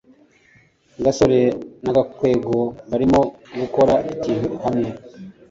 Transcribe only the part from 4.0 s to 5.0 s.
ikintu hamwe